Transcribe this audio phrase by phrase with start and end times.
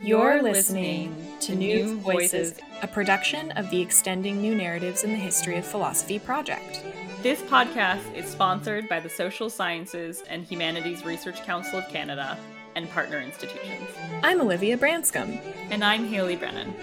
[0.00, 5.56] You're listening to New Voices, a production of the Extending New Narratives in the History
[5.56, 6.82] of Philosophy project.
[7.22, 12.38] This podcast is sponsored by the Social Sciences and Humanities Research Council of Canada
[12.74, 13.88] and partner institutions.
[14.22, 15.40] I'm Olivia Branscombe.
[15.70, 16.74] And I'm Haley Brennan.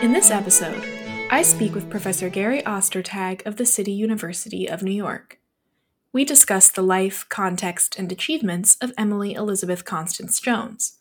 [0.00, 0.82] In this episode,
[1.30, 5.40] I speak with Professor Gary Ostertag of the City University of New York.
[6.14, 10.98] We discuss the life, context, and achievements of Emily Elizabeth Constance Jones,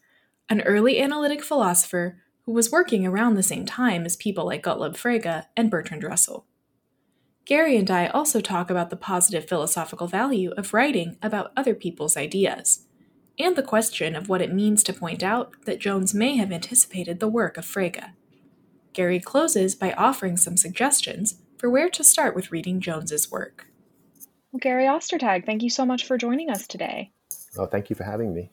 [0.48, 4.95] an early analytic philosopher who was working around the same time as people like Gottlob
[4.95, 6.45] Frege and Bertrand Russell.
[7.44, 12.16] Gary and I also talk about the positive philosophical value of writing about other people's
[12.16, 12.86] ideas,
[13.38, 17.20] and the question of what it means to point out that Jones may have anticipated
[17.20, 18.12] the work of Frege.
[18.94, 23.67] Gary closes by offering some suggestions for where to start with reading Jones's work.
[24.52, 27.12] Well, Gary Ostertag, thank you so much for joining us today.
[27.58, 28.50] Oh, thank you for having me.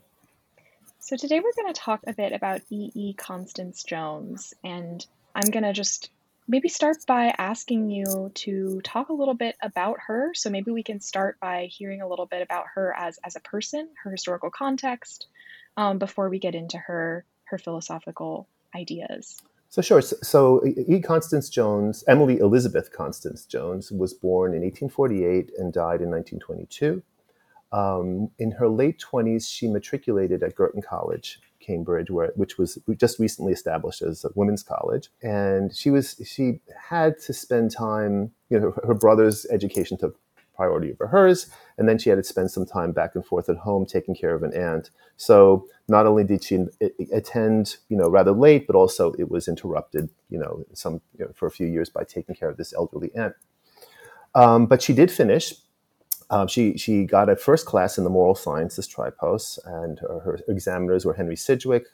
[1.01, 2.93] So, today we're going to talk a bit about E.
[2.95, 3.15] E.
[3.15, 6.11] Constance Jones, and I'm going to just
[6.47, 10.31] maybe start by asking you to talk a little bit about her.
[10.35, 13.41] So, maybe we can start by hearing a little bit about her as, as a
[13.41, 15.27] person, her historical context,
[15.77, 19.41] um, before we get into her, her philosophical ideas.
[19.71, 20.01] So sure.
[20.01, 21.01] So, E.
[21.01, 27.03] Constance Jones, Emily Elizabeth Constance Jones, was born in 1848 and died in 1922.
[27.71, 33.19] Um, in her late 20s, she matriculated at Girton College, Cambridge, where, which was just
[33.19, 35.11] recently established as a women's college.
[35.23, 38.31] And she was she had to spend time.
[38.49, 40.19] You know, her, her brother's education took
[40.59, 41.47] priority over hers.
[41.79, 44.35] And then she had to spend some time back and forth at home taking care
[44.35, 44.91] of an aunt.
[45.17, 46.67] So not only did she
[47.13, 51.33] attend, you know, rather late, but also it was interrupted, you know, some you know,
[51.33, 53.35] for a few years by taking care of this elderly aunt.
[54.35, 55.55] Um, but she did finish.
[56.31, 60.39] Um, she she got a first class in the moral sciences tripos, and her, her
[60.49, 61.87] examiners were Henry Sidgwick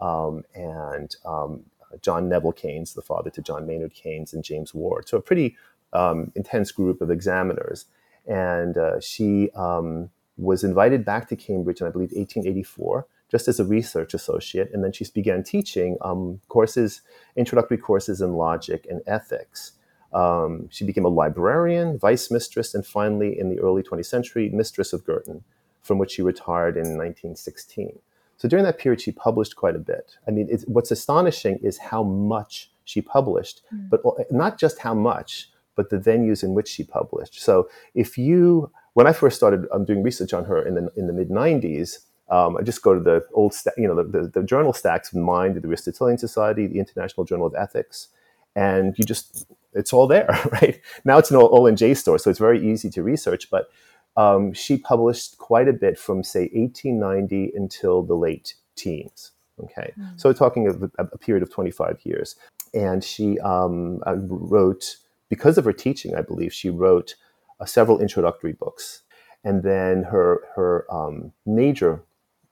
[0.00, 1.62] um, and um,
[2.02, 5.08] John Neville Keynes, the father to John Maynard Keynes, and James Ward.
[5.08, 5.56] So a pretty
[5.94, 7.86] um, intense group of examiners
[8.28, 13.58] and uh, she um, was invited back to Cambridge in, I believe, 1884, just as
[13.58, 17.02] a research associate, and then she began teaching um, courses,
[17.36, 19.72] introductory courses in logic and ethics.
[20.12, 24.92] Um, she became a librarian, vice mistress, and finally, in the early 20th century, mistress
[24.92, 25.44] of Girton,
[25.82, 27.98] from which she retired in 1916.
[28.38, 30.16] So during that period, she published quite a bit.
[30.26, 33.90] I mean, what's astonishing is how much she published, mm.
[33.90, 34.00] but
[34.30, 37.40] not just how much, but the venues in which she published.
[37.40, 41.06] So if you, when I first started um, doing research on her in the in
[41.06, 42.00] the mid '90s,
[42.30, 45.18] um, I just go to the old, you know, the, the, the, journal stacks of
[45.18, 48.08] Mind, the Aristotelian Society, the International Journal of Ethics,
[48.56, 50.80] and you just, it's all there, right?
[51.04, 53.50] Now it's an O and J store, so it's very easy to research.
[53.50, 53.70] But
[54.16, 59.30] um, she published quite a bit from say 1890 until the late teens.
[59.62, 60.20] Okay, mm.
[60.20, 62.36] so we're talking of a, a, period of 25 years,
[62.74, 67.14] and she um, uh, wrote because of her teaching, I believe, she wrote
[67.60, 69.02] uh, several introductory books.
[69.44, 72.02] And then her, her um, major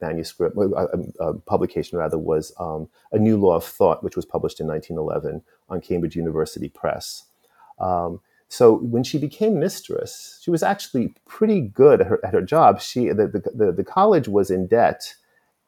[0.01, 4.25] manuscript, uh, um, uh, publication rather, was um, A New Law of Thought, which was
[4.25, 7.25] published in 1911 on Cambridge University Press.
[7.79, 12.43] Um, so when she became mistress, she was actually pretty good at her, at her
[12.43, 12.81] job.
[12.81, 15.15] She, the, the, the college was in debt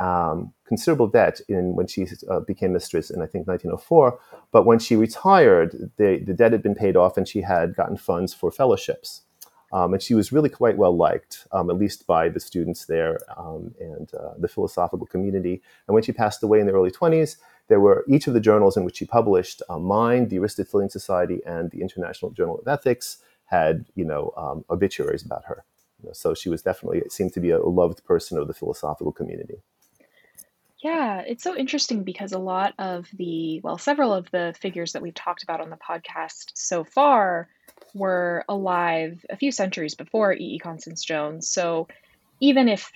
[0.01, 4.19] um, considerable debt in when she uh, became mistress in I think 1904.
[4.53, 7.97] But when she retired, the, the debt had been paid off, and she had gotten
[7.97, 9.23] funds for fellowships.
[9.71, 13.19] Um, and she was really quite well liked, um, at least by the students there
[13.37, 15.63] um, and uh, the philosophical community.
[15.87, 17.37] And when she passed away in the early 20s,
[17.69, 21.41] there were each of the journals in which she published, uh, Mind, the Aristotelian Society,
[21.45, 25.65] and the International Journal of Ethics, had you know um, obituaries about her.
[26.01, 29.13] You know, so she was definitely seemed to be a loved person of the philosophical
[29.13, 29.63] community.
[30.83, 35.03] Yeah, it's so interesting because a lot of the, well, several of the figures that
[35.03, 37.49] we've talked about on the podcast so far
[37.95, 40.55] were alive a few centuries before E.
[40.55, 40.59] E.
[40.59, 41.49] Constance Jones.
[41.49, 41.89] So
[42.41, 42.93] even if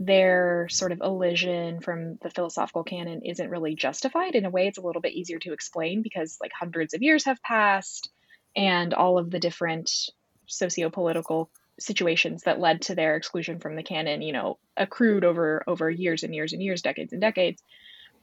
[0.00, 4.78] their sort of elision from the philosophical canon isn't really justified, in a way, it's
[4.78, 8.10] a little bit easier to explain because like hundreds of years have passed
[8.56, 9.90] and all of the different
[10.46, 11.48] socio-political
[11.80, 16.22] situations that led to their exclusion from the canon, you know, accrued over over years
[16.22, 17.62] and years and years, decades and decades.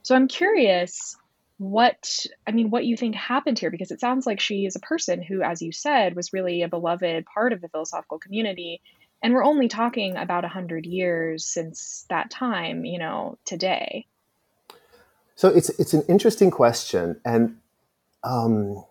[0.02, 1.16] So I'm curious
[1.58, 4.80] what I mean, what you think happened here, because it sounds like she is a
[4.80, 8.80] person who, as you said, was really a beloved part of the philosophical community.
[9.22, 14.06] And we're only talking about a hundred years since that time, you know, today.
[15.34, 17.58] So it's it's an interesting question, and
[18.22, 18.84] um,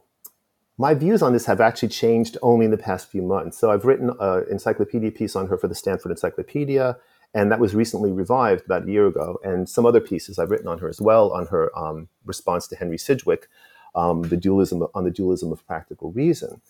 [0.77, 3.57] my views on this have actually changed only in the past few months.
[3.57, 6.97] So I've written an encyclopedia piece on her for the Stanford Encyclopedia,
[7.33, 9.39] and that was recently revived about a year ago.
[9.43, 12.75] And some other pieces I've written on her as well, on her um, response to
[12.75, 13.47] Henry Sidgwick,
[13.95, 16.61] um, the dualism on the dualism of practical reason.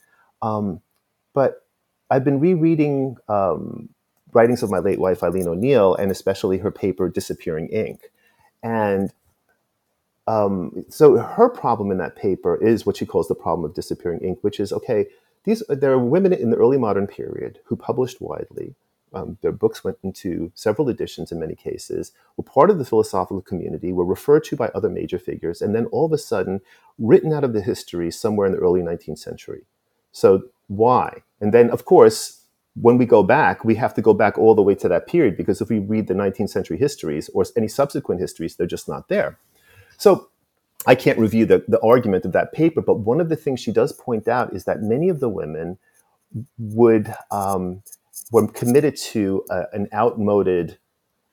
[0.41, 0.81] Um,
[1.33, 1.65] but
[2.09, 3.89] I've been rereading um,
[4.31, 8.11] writings of my late wife Eileen O'Neill, and especially her paper "Disappearing Ink,"
[8.63, 9.11] and
[10.27, 14.19] um, so her problem in that paper is what she calls the problem of disappearing
[14.19, 15.07] ink, which is okay.
[15.45, 18.75] These there are women in the early modern period who published widely.
[19.13, 22.11] Um, their books went into several editions in many cases.
[22.35, 23.93] Were part of the philosophical community.
[23.93, 26.59] Were referred to by other major figures, and then all of a sudden,
[26.99, 29.61] written out of the history somewhere in the early 19th century.
[30.11, 31.23] So why?
[31.39, 32.41] And then, of course,
[32.79, 35.37] when we go back, we have to go back all the way to that period
[35.37, 39.07] because if we read the 19th century histories or any subsequent histories, they're just not
[39.07, 39.37] there.
[39.97, 40.29] So
[40.85, 43.71] I can't review the, the argument of that paper, but one of the things she
[43.71, 45.77] does point out is that many of the women
[46.57, 47.83] would um,
[48.31, 50.77] were committed to a, an outmoded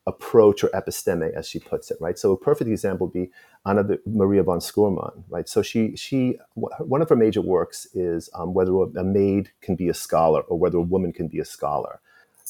[0.07, 2.19] approach or episteme, as she puts it, right?
[2.19, 3.31] So a perfect example would be
[3.67, 5.49] Anna Maria von Schurman, right?
[5.49, 9.89] So she she one of her major works is um, whether a maid can be
[9.89, 12.01] a scholar or whether a woman can be a scholar.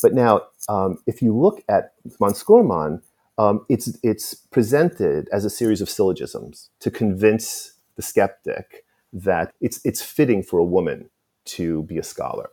[0.03, 3.03] But now, um, if you look at von Schurman,
[3.39, 9.81] um, it's it's presented as a series of syllogisms to convince the skeptic that it's
[9.85, 11.11] it's fitting for a woman
[11.45, 12.51] to be a scholar.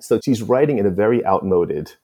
[0.00, 1.94] So she's writing in a very outmoded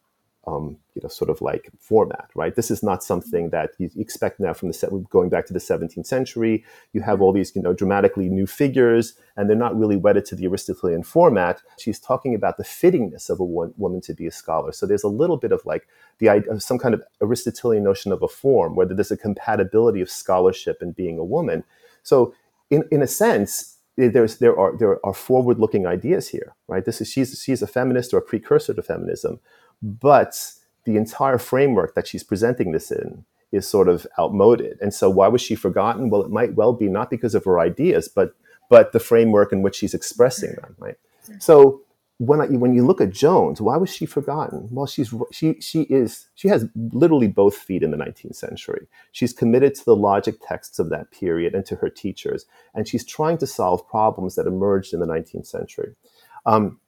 [0.46, 2.54] um, you know, sort of like format, right?
[2.54, 6.06] This is not something that you expect now from the going back to the 17th
[6.06, 6.64] century.
[6.92, 10.36] You have all these, you know, dramatically new figures, and they're not really wedded to
[10.36, 11.62] the Aristotelian format.
[11.78, 14.72] She's talking about the fittingness of a woman to be a scholar.
[14.72, 15.88] So there's a little bit of like
[16.18, 20.10] the idea some kind of Aristotelian notion of a form, whether there's a compatibility of
[20.10, 21.64] scholarship and being a woman.
[22.02, 22.34] So
[22.70, 26.84] in in a sense, there's there are there are forward looking ideas here, right?
[26.84, 29.40] This is she's she's a feminist or a precursor to feminism
[29.84, 30.52] but
[30.84, 34.78] the entire framework that she's presenting this in is sort of outmoded.
[34.80, 36.10] And so why was she forgotten?
[36.10, 38.34] Well, it might well be not because of her ideas, but
[38.70, 40.96] but the framework in which she's expressing them, right?
[41.38, 41.82] So
[42.18, 44.68] when I, when you look at Jones, why was she forgotten?
[44.70, 48.86] Well, she's she she is she has literally both feet in the 19th century.
[49.12, 53.04] She's committed to the logic texts of that period and to her teachers, and she's
[53.04, 55.94] trying to solve problems that emerged in the 19th century.
[56.46, 56.78] Um,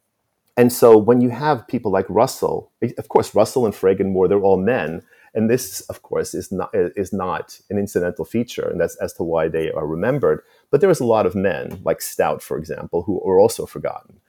[0.56, 4.28] and so when you have people like Russell, of course, Russell and Frege and Moore,
[4.28, 5.02] they're all men.
[5.34, 9.22] And this, of course, is not, is not an incidental feature, and that's as to
[9.22, 10.40] why they are remembered.
[10.70, 14.20] But there was a lot of men, like Stout, for example, who are also forgotten.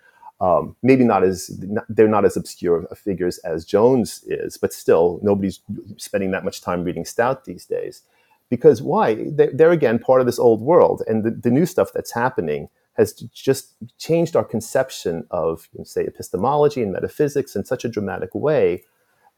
[0.42, 1.50] Um, maybe not as
[1.88, 5.62] they're not as obscure figures as Jones is, but still, nobody's
[5.96, 8.04] spending that much time reading Stout these days.
[8.50, 9.16] Because why?
[9.32, 12.68] They're, they're again part of this old world, and the, the new stuff that's happening
[12.98, 18.84] has just changed our conception of, say, epistemology and metaphysics in such a dramatic way,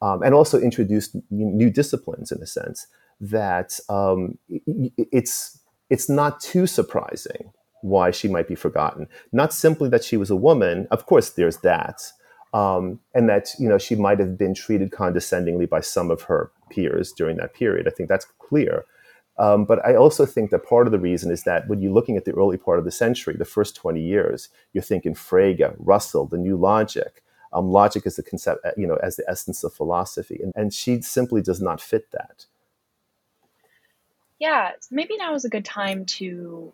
[0.01, 2.87] um, and also introduced new disciplines in a sense
[3.19, 5.59] that um, it's
[5.89, 7.51] it's not too surprising
[7.81, 9.07] why she might be forgotten.
[9.31, 12.01] Not simply that she was a woman, of course, there's that,
[12.53, 16.51] um, and that you know she might have been treated condescendingly by some of her
[16.69, 17.87] peers during that period.
[17.87, 18.85] I think that's clear.
[19.39, 22.17] Um, but I also think that part of the reason is that when you're looking
[22.17, 26.27] at the early part of the century, the first 20 years, you're thinking Frege, Russell,
[26.27, 27.23] the new logic.
[27.53, 30.39] Um, logic is the concept, uh, you know, as the essence of philosophy.
[30.43, 32.45] And, and she simply does not fit that.
[34.39, 36.73] Yeah, maybe now is a good time to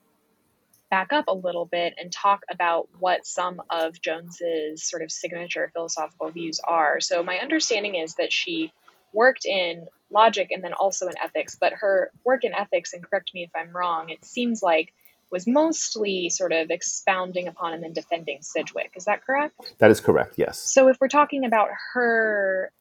[0.89, 5.69] back up a little bit and talk about what some of Jones's sort of signature
[5.73, 6.99] philosophical views are.
[6.99, 8.71] So my understanding is that she
[9.13, 11.57] worked in logic and then also in ethics.
[11.59, 14.93] But her work in ethics, and correct me if I'm wrong, it seems like
[15.31, 18.91] was mostly sort of expounding upon and then defending Sidgwick.
[18.95, 19.73] Is that correct?
[19.79, 20.59] That is correct, yes.
[20.59, 22.71] So if we're talking about her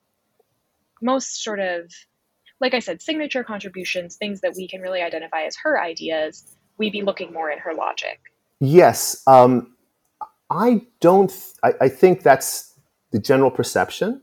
[1.00, 1.90] most sort of,
[2.60, 6.92] like I said, signature contributions, things that we can really identify as her ideas, we'd
[6.92, 8.20] be looking more in her logic.
[8.60, 9.22] Yes.
[9.26, 9.74] Um,
[10.50, 12.74] I don't, I, I think that's
[13.10, 14.22] the general perception.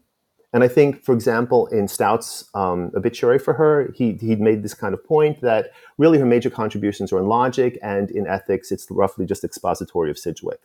[0.54, 4.74] And I think, for example, in Stout's um, obituary for her, he he made this
[4.74, 8.72] kind of point that really her major contributions are in logic and in ethics.
[8.72, 10.60] It's roughly just expository of Sidgwick.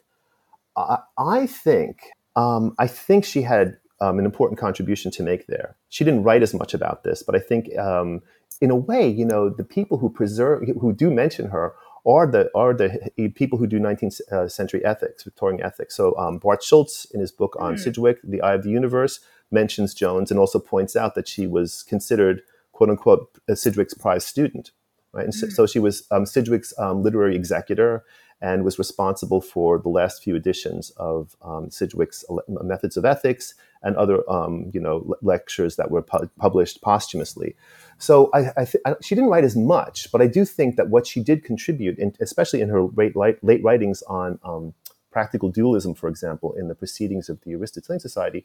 [0.76, 5.76] I, I think um, I think she had um, an important contribution to make there.
[5.88, 8.22] She didn't write as much about this, but I think, um,
[8.60, 11.74] in a way, you know, the people who preserve who do mention her
[12.06, 15.96] are the are the people who do 19th uh, century ethics, Victorian ethics.
[15.96, 17.78] So um, Bart Schultz, in his book on mm.
[17.78, 21.82] Sidgwick, The Eye of the Universe, mentions Jones and also points out that she was
[21.82, 24.70] considered, quote unquote, a Sidgwick's prize student.
[25.12, 25.24] Right?
[25.24, 25.50] And mm-hmm.
[25.50, 28.04] so, she was um, Sidgwick's um, literary executor,
[28.40, 33.96] and was responsible for the last few editions of um, Sidgwick's Methods of Ethics and
[33.96, 37.56] other, um, you know, lectures that were pu- published posthumously.
[37.98, 40.90] So I, I th- I, she didn't write as much, but I do think that
[40.90, 44.74] what she did contribute, in, especially in her late, late writings on um,
[45.10, 48.44] practical dualism, for example, in the Proceedings of the Aristotelian Society,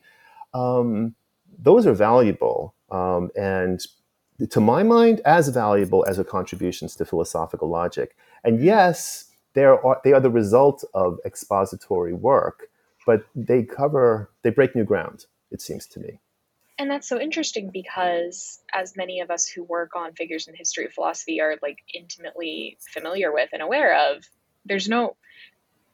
[0.53, 1.15] um,
[1.57, 3.81] those are valuable um, and
[4.49, 8.15] to my mind, as valuable as her contributions to philosophical logic.
[8.43, 12.69] And yes, they are, they are the result of expository work,
[13.05, 16.19] but they cover, they break new ground, it seems to me.
[16.79, 20.57] And that's so interesting because, as many of us who work on figures in the
[20.57, 24.23] history of philosophy are like intimately familiar with and aware of,
[24.65, 25.15] there's no,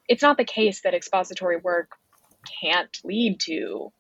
[0.08, 1.92] it's not the case that expository work
[2.62, 3.92] can't lead to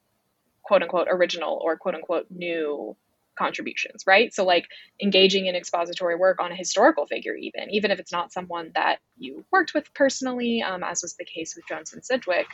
[0.68, 2.96] quote unquote original or quote unquote new
[3.38, 4.34] contributions, right?
[4.34, 4.68] So, like
[5.02, 8.98] engaging in expository work on a historical figure, even even if it's not someone that
[9.18, 12.48] you worked with personally, um, as was the case with Jones and Sidgwick.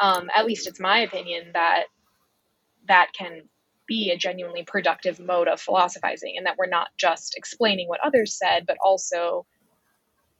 [0.00, 1.84] Um, at least it's my opinion that
[2.88, 3.42] that can
[3.86, 8.36] be a genuinely productive mode of philosophizing, and that we're not just explaining what others
[8.36, 9.46] said, but also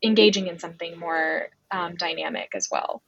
[0.03, 3.03] engaging in something more um, dynamic as well.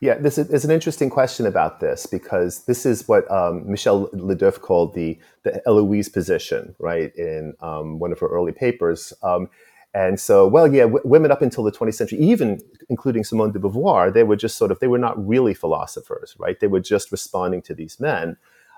[0.00, 4.34] Yeah, this is an interesting question about this because this is what um, Michèle Le
[4.34, 7.14] Doeuff called the the Eloise position, right?
[7.16, 9.12] In um, one of her early papers.
[9.22, 9.48] Um,
[9.92, 13.58] and so, well, yeah, w- women up until the 20th century, even including Simone de
[13.58, 16.60] Beauvoir, they were just sort of, they were not really philosophers, right?
[16.60, 18.36] They were just responding to these men.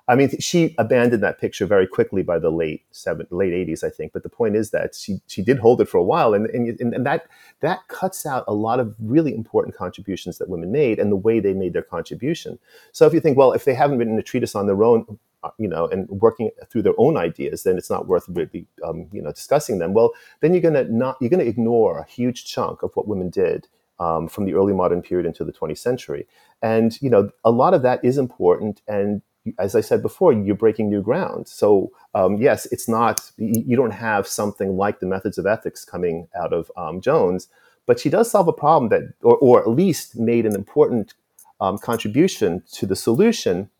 [0.08, 3.90] I mean, she abandoned that picture very quickly by the late seven, late eighties, I
[3.90, 4.12] think.
[4.12, 6.80] But the point is that she she did hold it for a while, and, and
[6.80, 7.28] and that
[7.60, 11.38] that cuts out a lot of really important contributions that women made and the way
[11.38, 12.58] they made their contribution.
[12.90, 15.50] So if you think, well, if they haven't written a treatise on their own, uh,
[15.58, 19.22] you know, and working through their own ideas, then it's not worth really, um, you
[19.22, 19.94] know, discussing them.
[19.94, 23.68] Well, then you're gonna not you're gonna ignore a huge chunk of what women did
[24.00, 26.26] um, from the early modern period into the 20th century.
[26.60, 29.22] And you know, a lot of that is important, and
[29.58, 31.48] as I said before, you're breaking new ground.
[31.48, 36.28] So um, yes, it's not you don't have something like the methods of ethics coming
[36.40, 37.48] out of um, Jones,
[37.86, 41.14] but she does solve a problem that, or, or at least made an important
[41.60, 43.70] um, contribution to the solution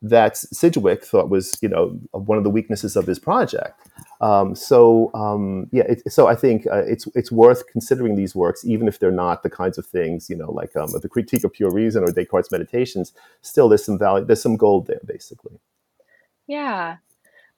[0.00, 3.80] that Sidgwick thought was, you know, one of the weaknesses of his project.
[4.20, 8.64] Um, so um, yeah, it, so I think uh, it's it's worth considering these works,
[8.64, 11.52] even if they're not the kinds of things, you know, like um, the Critique of
[11.52, 13.12] Pure Reason or Descartes' Meditations.
[13.42, 15.58] Still, there's some value, there's some gold there, basically.
[16.46, 16.96] Yeah.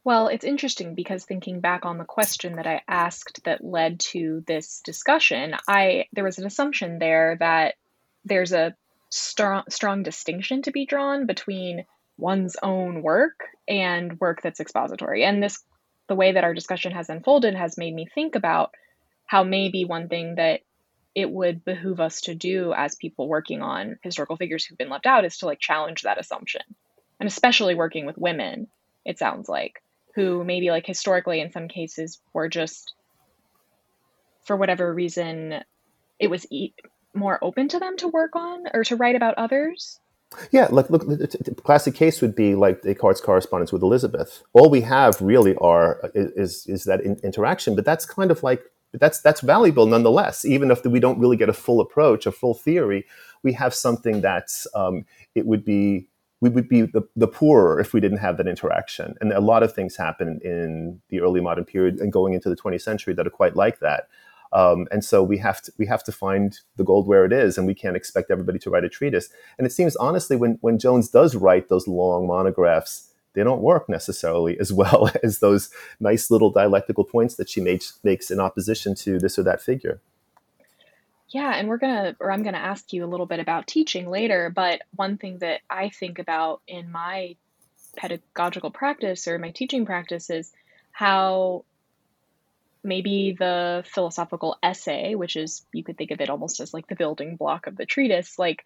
[0.03, 4.43] Well, it's interesting because thinking back on the question that I asked that led to
[4.47, 7.75] this discussion, I there was an assumption there that
[8.25, 8.75] there's a
[9.11, 11.85] strong strong distinction to be drawn between
[12.21, 15.25] one's own work and work that's expository.
[15.25, 15.63] And this,
[16.09, 18.73] the way that our discussion has unfolded, has made me think about
[19.27, 20.61] how maybe one thing that
[21.15, 25.07] it would behoove us to do as people working on historical figures who've been left
[25.07, 26.63] out is to like challenge that assumption.
[27.19, 28.69] And especially working with women,
[29.05, 29.83] it sounds like,
[30.15, 32.95] who maybe like historically in some cases were just,
[34.45, 35.63] for whatever reason,
[36.19, 36.75] it was e-
[37.15, 40.01] more open to them to work on or to write about others
[40.53, 44.43] yeah, like look, the classic case would be like Descartes' correspondence with Elizabeth.
[44.53, 48.63] All we have really are is is that in, interaction, but that's kind of like
[48.93, 50.45] that's that's valuable nonetheless.
[50.45, 53.07] Even if we don't really get a full approach, a full theory,
[53.43, 56.09] we have something that's um, it would be
[56.41, 59.15] we would be the, the poorer if we didn't have that interaction.
[59.21, 62.57] And a lot of things happen in the early modern period and going into the
[62.57, 64.09] 20th century that are quite like that.
[64.53, 67.57] Um, and so we have to we have to find the gold where it is,
[67.57, 69.29] and we can't expect everybody to write a treatise.
[69.59, 73.89] And it seems honestly, when when Jones does write those long monographs, they don't work
[73.89, 78.95] necessarily as well as those nice little dialectical points that she makes makes in opposition
[78.97, 80.01] to this or that figure.
[81.29, 84.51] Yeah, and we're gonna, or I'm gonna ask you a little bit about teaching later.
[84.51, 87.37] But one thing that I think about in my
[87.97, 90.53] pedagogical practice or my teaching practice is
[90.91, 91.65] how
[92.83, 96.97] maybe the philosophical essay, which is, you could think of it almost as like the
[96.97, 98.65] building block of the treatise, like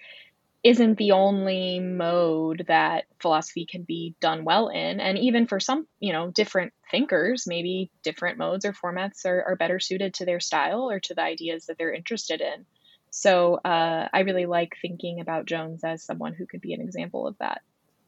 [0.63, 4.99] isn't the only mode that philosophy can be done well in.
[4.99, 9.57] And even for some, you know, different thinkers, maybe different modes or formats are, are
[9.57, 12.65] better suited to their style or to the ideas that they're interested in.
[13.11, 17.27] So uh, I really like thinking about Jones as someone who could be an example
[17.29, 17.61] of that.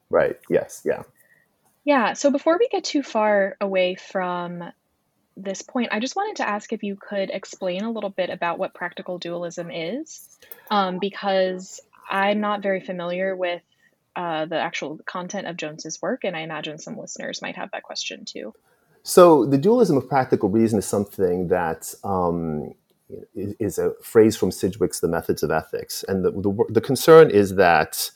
[0.08, 0.38] Right.
[0.48, 0.80] Yes.
[0.84, 1.02] Yeah.
[1.84, 2.14] Yeah.
[2.14, 4.64] So before we get too far away from
[5.36, 8.58] this point, I just wanted to ask if you could explain a little bit about
[8.58, 10.28] what practical dualism is,
[10.70, 13.62] um, because I'm not very familiar with
[14.14, 17.82] uh, the actual content of Jones's work, and I imagine some listeners might have that
[17.82, 18.54] question too.
[19.02, 22.74] So, the dualism of practical reason is something that um,
[23.34, 26.04] is a phrase from Sidgwick's The Methods of Ethics.
[26.08, 28.10] And the, the, the, concern is that,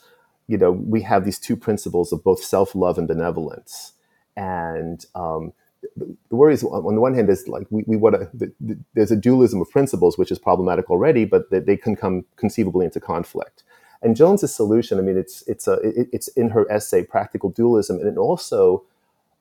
[0.49, 3.93] you know, we have these two principles of both self-love and benevolence.
[4.37, 5.53] And um,
[5.97, 8.79] the, worry is, on the one hand, is like we, we want to, the, the,
[8.95, 12.85] there's a dualism of principles, which is problematic already, but that they, can come conceivably
[12.85, 13.63] into conflict.
[14.03, 17.99] And Jones's solution, I mean, it's, it's, a, it, it's in her essay, Practical Dualism,
[18.01, 18.85] and also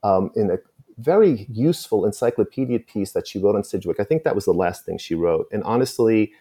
[0.03, 0.58] um, in a
[0.98, 4.00] very useful encyclopedia piece that she wrote on Sidgwick.
[4.00, 5.48] I think that was the last thing she wrote.
[5.51, 6.34] And honestly,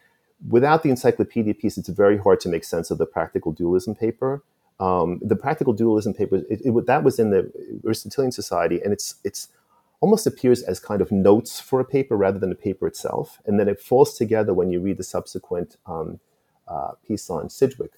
[0.48, 4.42] without the encyclopedia piece, it's very hard to make sense of the practical dualism paper.
[4.80, 7.50] Um, the practical dualism paper it, it, that was in the
[7.84, 9.48] Aristotelian Society, and it's it's
[10.00, 13.58] almost appears as kind of notes for a paper rather than a paper itself, and
[13.58, 16.20] then it falls together when you read the subsequent um,
[16.68, 17.92] uh, piece on Sidgwick.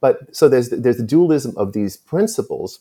[0.00, 2.80] But so there's there's the dualism of these principles,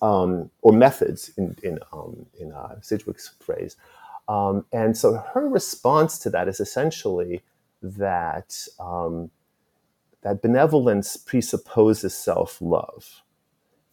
[0.00, 3.76] um, or methods in in, um, in uh, Sidgwick's phrase.
[4.26, 7.42] Um, and so her response to that is essentially
[7.82, 9.30] that um,
[10.22, 13.22] that benevolence presupposes self-love,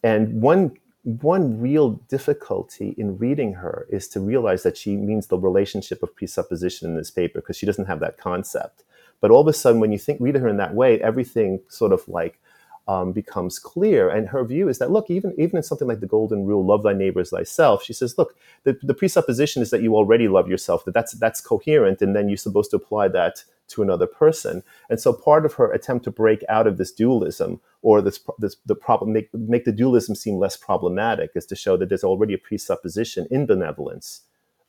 [0.02, 5.38] and one one real difficulty in reading her is to realize that she means the
[5.38, 8.84] relationship of presupposition in this paper because she doesn't have that concept.
[9.20, 11.92] But all of a sudden, when you think read her in that way, everything sort
[11.92, 12.40] of like
[12.88, 14.08] um, becomes clear.
[14.08, 16.82] And her view is that, look, even, even in something like the golden rule, love
[16.82, 20.48] thy neighbor as thyself, she says, look, the, the presupposition is that you already love
[20.48, 24.62] yourself, that that's, that's coherent, and then you're supposed to apply that to another person.
[24.90, 28.56] And so part of her attempt to break out of this dualism or this, this
[28.66, 32.34] the problem, make, make the dualism seem less problematic is to show that there's already
[32.34, 34.22] a presupposition in benevolence,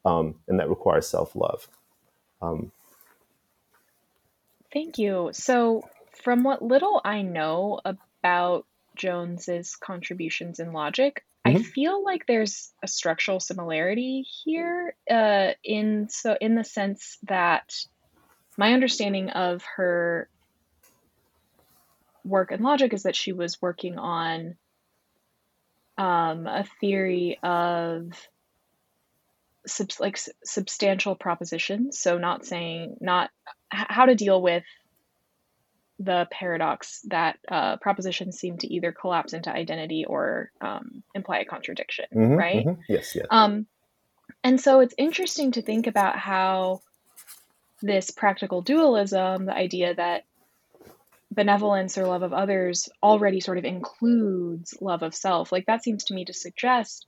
[0.06, 1.68] um, and that requires self-love.
[2.42, 2.72] Um,
[4.72, 5.30] Thank you.
[5.34, 5.88] So
[6.24, 8.66] from what little I know about
[8.96, 11.58] Jones's contributions in logic, mm-hmm.
[11.58, 17.76] I feel like there's a structural similarity here uh, in so in the sense that
[18.58, 20.30] my understanding of her
[22.24, 24.56] work in logic is that she was working on
[25.98, 28.14] um, a theory of
[29.68, 33.30] sub- like substantial propositions so not saying not
[33.74, 34.64] h- how to deal with
[36.04, 41.46] the paradox that uh, propositions seem to either collapse into identity or um, imply a
[41.46, 42.66] contradiction, mm-hmm, right?
[42.66, 42.82] Mm-hmm.
[42.90, 43.26] Yes, yes.
[43.30, 43.68] Um,
[44.44, 46.82] and so it's interesting to think about how
[47.82, 50.26] this practical dualism, the idea that
[51.32, 56.06] benevolence or love of others already sort of includes love of self, like that seems
[56.06, 57.08] to me to suggest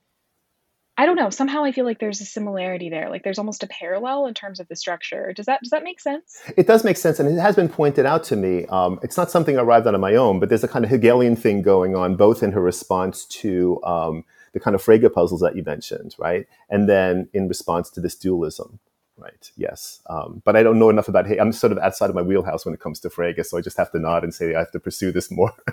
[0.98, 1.28] I don't know.
[1.28, 3.10] Somehow I feel like there's a similarity there.
[3.10, 5.32] Like there's almost a parallel in terms of the structure.
[5.34, 6.42] Does that does that make sense?
[6.56, 8.64] It does make sense, and it has been pointed out to me.
[8.66, 10.90] Um, it's not something I arrived at on my own, but there's a kind of
[10.90, 15.42] Hegelian thing going on, both in her response to um, the kind of Frege puzzles
[15.42, 18.78] that you mentioned, right, and then in response to this dualism.
[19.18, 19.50] Right.
[19.56, 20.02] Yes.
[20.10, 21.26] Um, but I don't know enough about.
[21.26, 23.62] Hey, I'm sort of outside of my wheelhouse when it comes to Frege, so I
[23.62, 25.52] just have to nod and say I have to pursue this more.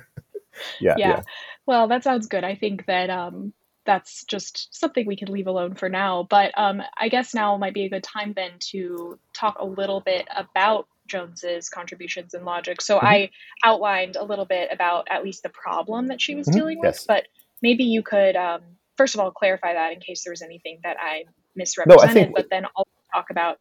[0.79, 1.21] yeah, yeah, yeah.
[1.65, 2.45] Well, that sounds good.
[2.45, 3.53] I think that um,
[3.85, 6.25] that's just something we can leave alone for now.
[6.29, 9.99] But um, I guess now might be a good time then to talk a little
[9.99, 12.81] bit about Jones's contributions in logic.
[12.81, 13.05] So mm-hmm.
[13.05, 13.29] I
[13.63, 16.57] outlined a little bit about at least the problem that she was mm-hmm.
[16.57, 17.05] dealing with, yes.
[17.05, 17.27] but
[17.61, 18.61] maybe you could um,
[18.95, 22.13] first of all clarify that in case there was anything that I misrepresented, no, I
[22.13, 22.35] think...
[22.35, 23.59] but then also talk about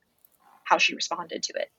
[0.64, 1.70] how she responded to it.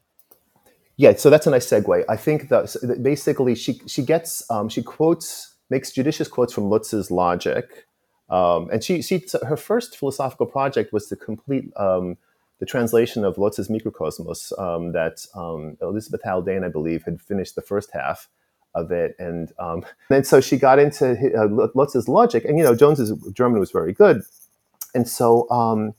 [0.96, 2.04] Yeah, so that's a nice segue.
[2.08, 7.10] I think that basically she she gets um, she quotes makes judicious quotes from Lotze's
[7.10, 7.88] logic,
[8.30, 12.18] um, and she, she, her first philosophical project was to complete um,
[12.60, 17.62] the translation of Lotze's Microcosmus um, that um, Elizabeth Haldane, I believe, had finished the
[17.62, 18.30] first half
[18.74, 19.16] of it.
[19.20, 22.46] And um, then so she got into uh, Lotze's logic.
[22.46, 24.22] And, you know, Jones's German was very good.
[24.96, 25.94] And so um,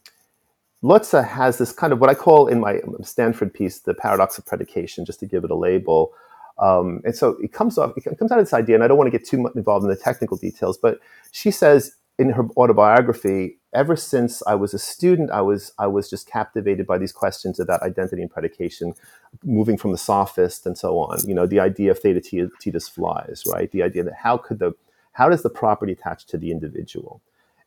[0.83, 4.47] Lotze has this kind of what I call in my Stanford piece, the paradox of
[4.47, 6.13] predication, just to give it a label.
[6.59, 8.97] Um, and so it comes off, it comes out of this idea, and I don't
[8.97, 11.01] want to get too much involved in the technical details, but
[11.33, 16.09] she says in her autobiography, ever since I was a student, I was I was
[16.09, 18.95] just captivated by these questions about identity and predication,
[19.43, 21.27] moving from the sophist and so on.
[21.27, 22.21] You know, the idea of theta
[22.63, 23.71] titus flies, right?
[23.71, 24.75] The idea that how could the
[25.13, 27.21] how does the property attach to the individual?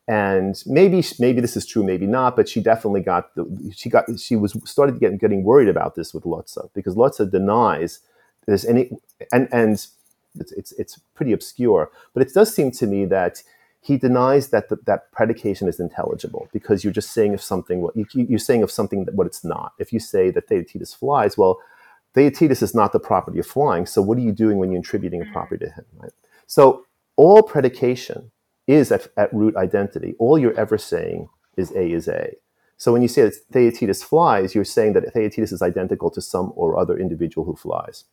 [0.08, 4.06] And maybe maybe this is true, maybe not, but she definitely got the she got
[4.18, 8.00] she was started getting getting worried about this with Lotze because Lotze denies
[8.46, 8.90] there's any
[9.34, 9.86] and and
[10.40, 13.44] it's, it's it's pretty obscure, but it does seem to me that
[13.82, 18.06] he denies that that predication is intelligible because you're just saying of something what you,
[18.14, 19.74] you're saying of something that what it's not.
[19.80, 21.60] If you say that Theaetetus flies, well,
[22.14, 23.86] Theaetetus is not the property of flying.
[23.86, 25.32] So what are you doing when you're attributing a mm.
[25.32, 25.86] property to him?
[25.98, 26.12] Right.
[26.48, 26.86] So
[27.16, 28.32] all predication
[28.66, 30.16] is at, at root identity.
[30.20, 32.36] All you're ever saying is A is A.
[32.78, 36.54] So when you say that Theaetetus flies, you're saying that Theaetetus is identical to some
[36.56, 38.06] or other individual who flies.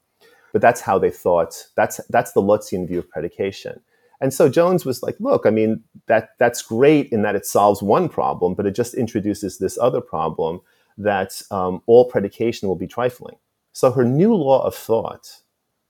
[0.52, 1.66] But that's how they thought.
[1.74, 3.80] That's that's the Lotzian view of predication.
[4.24, 7.82] And so Jones was like, look, I mean, that that's great in that it solves
[7.82, 10.62] one problem, but it just introduces this other problem
[10.96, 13.36] that um, all predication will be trifling.
[13.74, 15.42] So her new law of thought,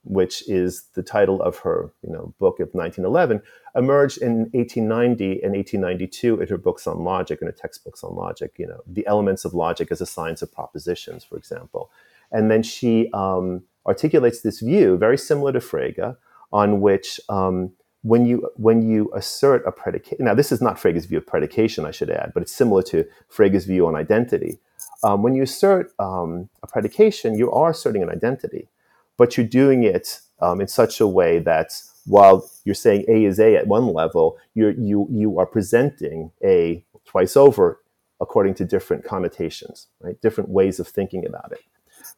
[0.03, 3.41] which is the title of her you know, book of 1911,
[3.73, 8.55] emerged in 1890 and 1892 in her books on logic and her textbooks on logic,
[8.57, 11.89] you know, the elements of logic as a science of propositions, for example.
[12.33, 16.17] And then she um, articulates this view, very similar to Frege,
[16.51, 17.71] on which um,
[18.05, 21.85] when you when you assert a predicate now this is not Frege's view of predication,
[21.85, 24.59] I should add, but it's similar to Frege's view on identity.
[25.03, 28.69] Um, when you assert um, a predication, you are asserting an identity,
[29.17, 33.39] but you're doing it um, in such a way that while you're saying A is
[33.39, 37.81] A at one level, you you you are presenting A twice over
[38.21, 40.21] according to different connotations, right?
[40.21, 41.61] Different ways of thinking about it.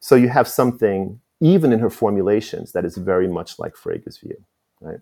[0.00, 4.36] So you have something even in her formulations that is very much like Frege's view,
[4.82, 5.00] right?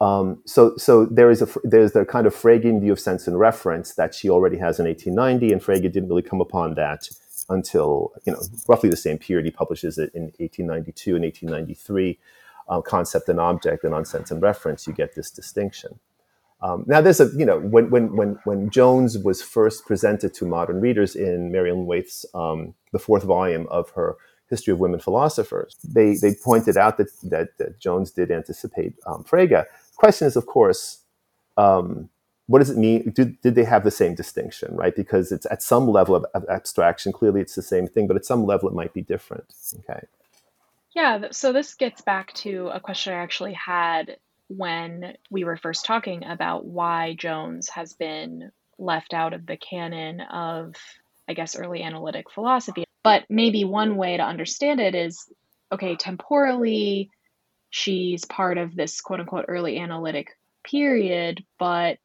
[0.00, 3.38] Um, so, so there is a there's the kind of Fregean view of sense and
[3.38, 7.08] reference that she already has in 1890, and Frege didn't really come upon that
[7.48, 9.46] until you know roughly the same period.
[9.46, 12.18] He publishes it in 1892 and 1893.
[12.68, 16.00] Uh, concept and object, and on sense and reference, you get this distinction.
[16.60, 20.46] Um, now, there's a you know when when when when Jones was first presented to
[20.46, 24.16] modern readers in Mary Ellen Waithe's um, the fourth volume of her
[24.50, 29.22] history of women philosophers, they they pointed out that that, that Jones did anticipate um,
[29.24, 29.64] Frege,
[29.96, 31.00] question is, of course,
[31.56, 32.08] um,
[32.46, 33.10] what does it mean?
[33.10, 34.94] Did, did they have the same distinction, right?
[34.94, 38.24] Because it's at some level of, of, abstraction, clearly it's the same thing, but at
[38.24, 39.52] some level it might be different.
[39.80, 40.06] Okay.
[40.94, 44.16] Yeah, so this gets back to a question I actually had
[44.48, 50.20] when we were first talking about why Jones has been left out of the canon
[50.20, 50.74] of,
[51.28, 52.84] I guess, early analytic philosophy.
[53.02, 55.28] But maybe one way to understand it is
[55.72, 57.10] okay, temporally,
[57.70, 61.98] she's part of this quote unquote early analytic period, but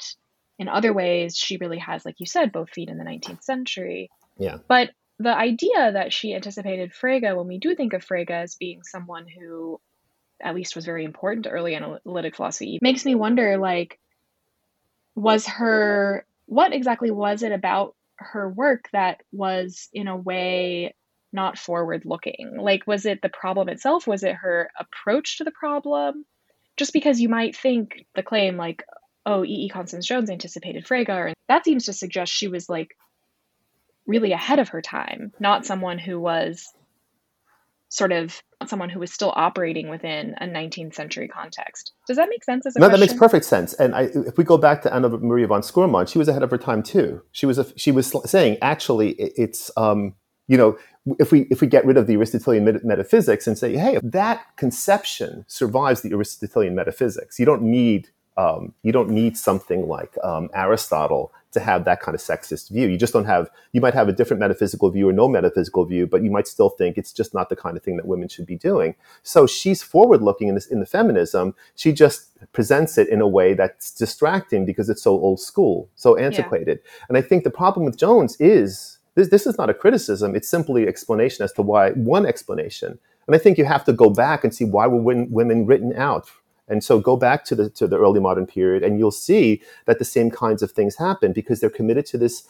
[0.60, 4.10] in other ways, she really has, like you said, both feet in the 19th century.
[4.38, 4.58] Yeah.
[4.67, 8.84] But the idea that she anticipated Frege, when we do think of Frege as being
[8.84, 9.80] someone who
[10.39, 14.00] at least was very important to early analytic philosophy, makes me wonder like,
[15.15, 20.93] was her, what exactly was it about her work that was in a way
[21.34, 22.58] not forward looking?
[22.60, 24.08] Like, was it the problem itself?
[24.08, 26.26] Was it her approach to the problem?
[26.78, 28.84] Just because you might think the claim, like,
[29.26, 29.65] oh, E.E.
[29.65, 29.70] E.
[29.70, 32.96] Constance Jones anticipated Frege, and that seems to suggest she was like
[34.08, 36.67] really ahead of her time, not someone who was
[37.89, 41.91] sort of someone who was still operating within a 19th century context.
[42.08, 43.00] Does that make sense as a No, question?
[43.00, 43.74] that makes perfect sense.
[43.74, 46.52] And I, if we go back to Anna Maria von Schurman, she was ahead of
[46.52, 47.22] her time too.
[47.32, 50.15] She was a, she was saying actually it's um,
[50.48, 50.78] you know
[51.20, 55.46] if we if we get rid of the Aristotelian metaphysics and say, hey, that conception
[55.48, 57.40] survives the Aristotelian metaphysics.
[57.40, 62.16] You don't need um, you don't need something like um, Aristotle to have that kind
[62.16, 62.88] of sexist view.
[62.88, 63.50] You just don't have.
[63.74, 66.70] You might have a different metaphysical view or no metaphysical view, but you might still
[66.70, 68.96] think it's just not the kind of thing that women should be doing.
[69.24, 71.56] So she's forward looking in this in the feminism.
[71.76, 76.16] She just presents it in a way that's distracting because it's so old school, so
[76.16, 76.80] antiquated.
[76.84, 77.06] Yeah.
[77.10, 80.36] And I think the problem with Jones is this, this is not a criticism.
[80.36, 82.97] It's simply explanation as to why, one explanation.
[83.28, 86.30] And I think you have to go back and see why were women written out.
[86.67, 90.00] And so go back to the, to the early modern period and you'll see that
[90.00, 92.47] the same kinds of things happen because they're committed to this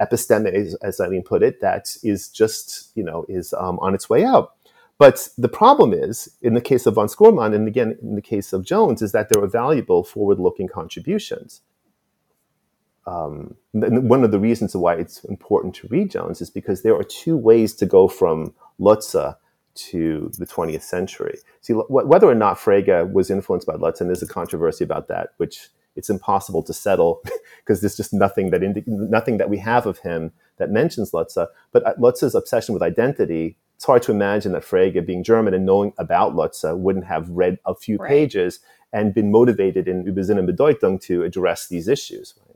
[0.00, 0.46] episteme,
[0.82, 4.54] as, Eileen put it, that is just, you know, is um, on its way out.
[4.98, 8.52] But the problem is, in the case of von Schurman, and again in the case
[8.52, 11.62] of Jones, is that there are valuable forward-looking contributions
[13.06, 17.02] um, one of the reasons why it's important to read Jones is because there are
[17.02, 19.36] two ways to go from Lotze
[19.74, 21.38] to the 20th century.
[21.62, 25.30] See, whether or not Frege was influenced by Lotze, and there's a controversy about that,
[25.38, 27.22] which it's impossible to settle
[27.58, 31.48] because there's just nothing that indi- nothing that we have of him that mentions Lotze.
[31.72, 35.66] But uh, Lotze's obsession with identity, it's hard to imagine that Frege, being German and
[35.66, 38.08] knowing about Lotze, wouldn't have read a few right.
[38.08, 38.60] pages
[38.92, 42.34] and been motivated in Über Sinn und Bedeutung to address these issues.
[42.46, 42.51] Right?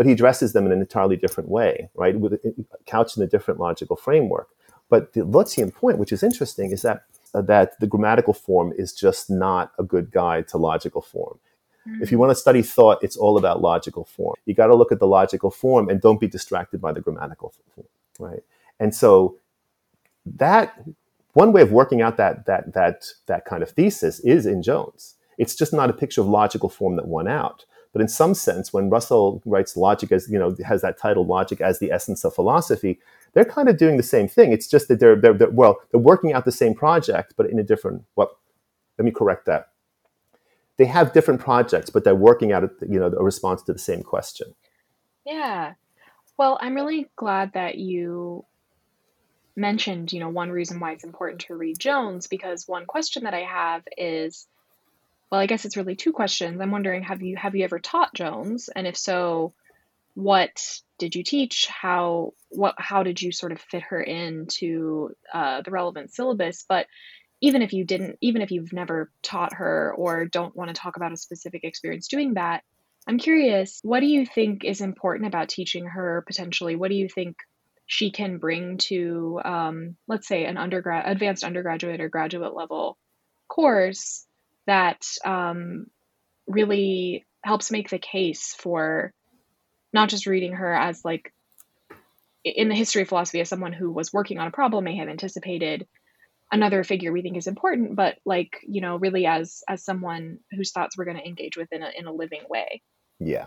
[0.00, 2.18] But he addresses them in an entirely different way, right?
[2.18, 2.40] With
[2.86, 4.48] couched in a different logical framework.
[4.88, 7.02] But the Lotzian point, which is interesting, is that
[7.34, 11.38] uh, that the grammatical form is just not a good guide to logical form.
[11.86, 12.02] Mm-hmm.
[12.02, 14.36] If you want to study thought, it's all about logical form.
[14.46, 17.52] You got to look at the logical form and don't be distracted by the grammatical
[17.74, 17.86] form,
[18.18, 18.42] right?
[18.78, 19.36] And so
[20.24, 20.82] that
[21.34, 25.16] one way of working out that that that that kind of thesis is in Jones.
[25.36, 28.72] It's just not a picture of logical form that won out But in some sense,
[28.72, 32.34] when Russell writes logic as, you know, has that title, Logic as the Essence of
[32.34, 33.00] Philosophy,
[33.32, 34.52] they're kind of doing the same thing.
[34.52, 37.58] It's just that they're, they're, they're well, they're working out the same project, but in
[37.58, 38.38] a different, well,
[38.96, 39.70] let me correct that.
[40.76, 44.02] They have different projects, but they're working out, you know, a response to the same
[44.02, 44.54] question.
[45.26, 45.74] Yeah.
[46.38, 48.44] Well, I'm really glad that you
[49.56, 53.34] mentioned, you know, one reason why it's important to read Jones, because one question that
[53.34, 54.46] I have is,
[55.30, 56.60] well, I guess it's really two questions.
[56.60, 58.68] I'm wondering, have you have you ever taught Jones?
[58.74, 59.54] And if so,
[60.14, 61.66] what did you teach?
[61.68, 66.64] How what how did you sort of fit her into uh, the relevant syllabus?
[66.68, 66.86] But
[67.40, 70.96] even if you didn't, even if you've never taught her or don't want to talk
[70.96, 72.64] about a specific experience doing that,
[73.06, 76.76] I'm curious, what do you think is important about teaching her potentially?
[76.76, 77.36] What do you think
[77.86, 82.98] she can bring to, um, let's say, an undergrad, advanced undergraduate or graduate level
[83.48, 84.26] course
[84.70, 85.86] that um,
[86.46, 89.12] really helps make the case for
[89.92, 91.32] not just reading her as like
[92.44, 95.08] in the history of philosophy as someone who was working on a problem may have
[95.08, 95.88] anticipated
[96.52, 100.70] another figure we think is important but like you know really as as someone whose
[100.70, 102.80] thoughts we're going to engage with in a, in a living way.
[103.18, 103.46] Yeah.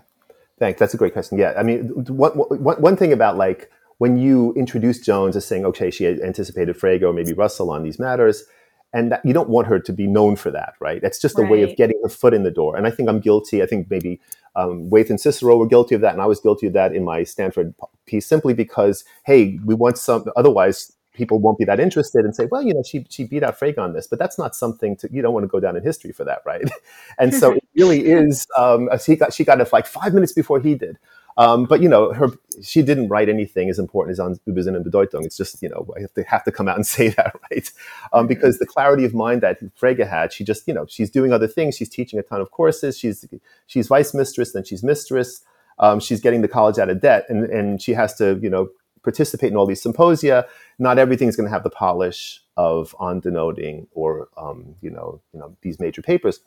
[0.60, 0.78] Thanks.
[0.78, 1.38] That's a great question.
[1.38, 1.54] Yeah.
[1.56, 5.90] I mean one, one, one thing about like when you introduce jones as saying okay
[5.90, 8.44] she anticipated frege or maybe russell on these matters
[8.94, 11.42] and that, you don't want her to be known for that right that's just a
[11.42, 11.52] right.
[11.52, 13.90] way of getting her foot in the door and i think i'm guilty i think
[13.90, 14.20] maybe
[14.56, 17.04] um, Waithe and Cicero were guilty of that, and I was guilty of that in
[17.04, 17.74] my Stanford
[18.06, 20.26] piece, simply because, hey, we want some.
[20.36, 23.60] Otherwise, people won't be that interested and say, well, you know, she, she beat out
[23.60, 25.84] Frege on this, but that's not something to, you don't want to go down in
[25.84, 26.68] history for that, right?
[27.20, 30.60] and so it really is, um, she got, she got it like five minutes before
[30.60, 30.98] he did.
[31.38, 32.30] Um, but you know, her
[32.62, 35.26] she didn't write anything as important as on Über Sinn and Bedeutung.
[35.26, 37.72] It's just you know I have to have to come out and say that right
[38.12, 41.34] um, because the clarity of mind that Frege had, she just you know she's doing
[41.34, 41.76] other things.
[41.76, 42.98] She's teaching a ton of courses.
[42.98, 43.26] She's
[43.68, 45.42] she's vice mistress, then she's mistress.
[45.80, 48.70] Um, she's getting the college out of debt, and and she has to you know
[49.04, 50.48] participate in all these symposia,
[50.80, 55.20] not everything is going to have the polish of on denoting or um, you know
[55.34, 56.40] you know these major papers.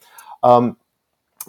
[0.43, 0.77] Um,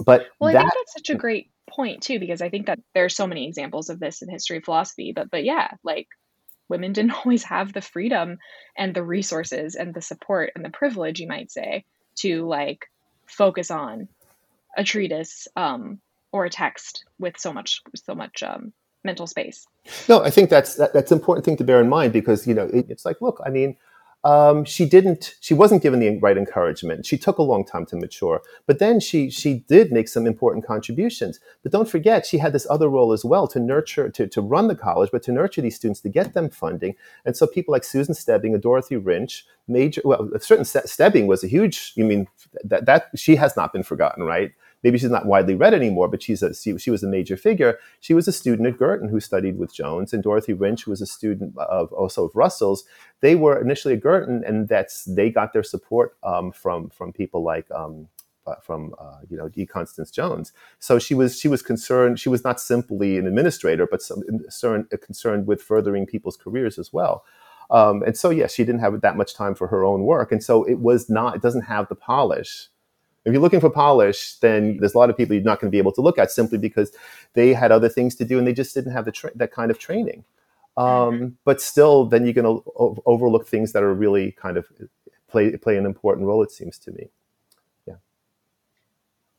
[0.04, 2.80] but well, that, I think that's such a great point too, because I think that
[2.94, 5.14] there are so many examples of this in history of philosophy.
[5.16, 6.08] But but yeah, like
[6.68, 8.40] women didn't always have the freedom
[8.76, 11.86] and the resources and the support and the privilege, you might say,
[12.18, 12.90] to like
[13.28, 14.10] focus on
[14.76, 16.00] a treatise um,
[16.34, 19.66] or a text with so much so much um, mental space.
[20.10, 22.54] No, I think that's that, that's an important thing to bear in mind because you
[22.54, 23.78] know it, it's like, look, I mean,
[24.28, 27.06] um, she didn't, she wasn't given the right encouragement.
[27.06, 30.66] She took a long time to mature, but then she she did make some important
[30.66, 31.40] contributions.
[31.64, 34.68] But don't forget, she had this other role as well to nurture, to to run
[34.68, 36.96] the college, but to nurture these students to get them funding.
[37.26, 41.48] And so people like Susan Stebbing and Dorothy Wrinch, major, well, Susan Stebbing was a
[41.48, 41.94] huge.
[41.96, 42.28] You mean
[42.66, 44.52] that that she has not been forgotten, right?
[44.84, 47.80] Maybe she's not widely read anymore, but she's a, she, she was a major figure.
[48.00, 51.06] She was a student at Girton who studied with Jones, and Dorothy who was a
[51.06, 52.84] student of also of Russell's.
[53.22, 57.44] They were initially at Girton, and that's they got their support um, from from people
[57.44, 57.70] like.
[57.72, 58.10] Um,
[58.46, 59.66] uh, from uh, you know E.
[59.66, 62.18] Constance Jones, so she was she was concerned.
[62.18, 66.94] She was not simply an administrator, but some, concerned concerned with furthering people's careers as
[66.94, 67.26] well.
[67.70, 70.42] Um, and so, yes, she didn't have that much time for her own work, and
[70.42, 71.36] so it was not.
[71.36, 72.70] It doesn't have the polish
[73.28, 75.76] if you're looking for polish, then there's a lot of people you're not going to
[75.76, 76.94] be able to look at simply because
[77.34, 79.70] they had other things to do and they just didn't have the tra- that kind
[79.70, 80.24] of training.
[80.78, 81.28] Um, mm-hmm.
[81.44, 84.68] but still, then you're going to o- overlook things that are really kind of
[85.28, 86.42] play play an important role.
[86.42, 87.10] It seems to me.
[87.86, 87.96] Yeah.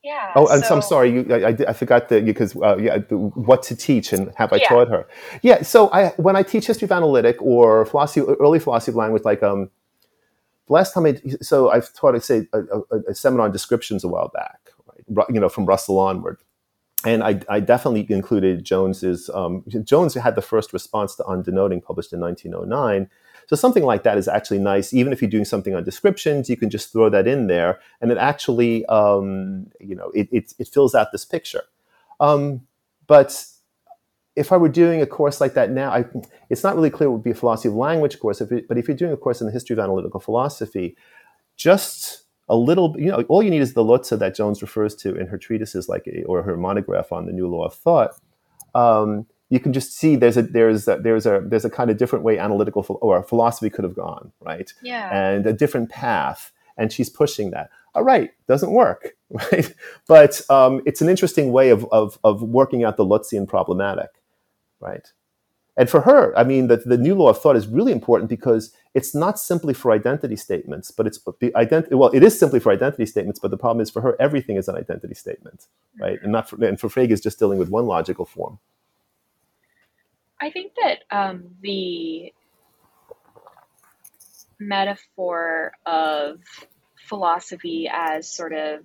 [0.03, 0.33] Yeah.
[0.35, 1.11] Oh, and so, I'm sorry.
[1.11, 4.67] You, I, I, forgot that because uh, yeah, what to teach and have I yeah.
[4.67, 5.07] taught her?
[5.41, 5.63] Yeah.
[5.63, 9.41] So I when I teach history of analytic or philosophy, early philosophy of language, like
[9.41, 9.71] um,
[10.69, 14.07] last time I so I've taught I say a, a, a, seminar on descriptions a
[14.07, 14.71] while back,
[15.09, 15.27] right?
[15.29, 16.37] You know, from Russell onward,
[17.05, 19.29] and I, I definitely included Jones's.
[19.33, 23.09] Um, Jones had the first response to on denoting published in 1909.
[23.47, 24.93] So something like that is actually nice.
[24.93, 28.11] Even if you're doing something on descriptions, you can just throw that in there, and
[28.11, 31.63] it actually, um, you know, it, it, it fills out this picture.
[32.19, 32.61] Um,
[33.07, 33.43] but
[34.35, 36.05] if I were doing a course like that now, I,
[36.49, 38.41] it's not really clear it would be a philosophy of language course.
[38.41, 40.95] If it, but if you're doing a course in the history of analytical philosophy,
[41.57, 45.15] just a little, you know, all you need is the lotze that Jones refers to
[45.15, 48.11] in her treatises, like or her monograph on the new law of thought.
[48.73, 51.97] Um, you can just see there's a there's a, there's a there's a kind of
[51.97, 54.71] different way analytical or philosophy could have gone, right?
[54.81, 55.09] Yeah.
[55.11, 57.69] And a different path, and she's pushing that.
[57.95, 59.73] All right, doesn't work, right?
[60.07, 64.09] But um, it's an interesting way of, of of working out the Lotzian problematic
[64.79, 65.11] right?
[65.79, 68.73] and for her, I mean, the, the new law of thought is really important because
[68.93, 71.95] it's not simply for identity statements, but it's the identity.
[71.95, 74.67] Well, it is simply for identity statements, but the problem is for her, everything is
[74.67, 76.19] an identity statement, right?
[76.21, 78.59] And not for, and for Frege is just dealing with one logical form.
[80.41, 82.33] I think that um, the
[84.59, 86.41] metaphor of
[87.07, 88.81] philosophy as sort of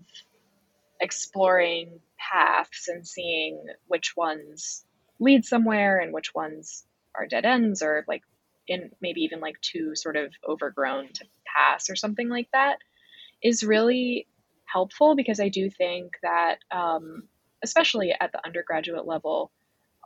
[1.00, 4.84] exploring paths and seeing which ones
[5.24, 6.84] lead somewhere and which ones
[7.14, 8.22] are dead ends or like
[8.68, 12.78] in maybe even like too sort of overgrown to pass or something like that
[13.42, 14.26] is really
[14.64, 17.28] helpful because I do think that, um,
[17.62, 19.50] especially at the undergraduate level,